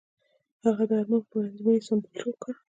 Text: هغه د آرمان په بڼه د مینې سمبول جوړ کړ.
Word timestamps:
هغه 0.63 0.83
د 0.89 0.91
آرمان 0.99 1.21
په 1.23 1.31
بڼه 1.39 1.49
د 1.57 1.59
مینې 1.65 1.81
سمبول 1.87 2.13
جوړ 2.19 2.33
کړ. 2.43 2.53